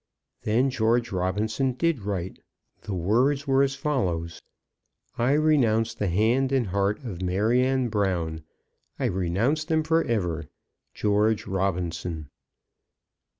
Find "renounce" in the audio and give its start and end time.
5.33-5.93, 9.05-9.63